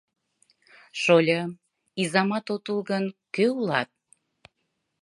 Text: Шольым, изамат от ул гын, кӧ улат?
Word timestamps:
Шольым, 1.01 1.51
изамат 2.01 2.45
от 2.53 2.65
ул 2.71 2.79
гын, 2.89 3.05
кӧ 3.35 3.45
улат? 3.57 3.89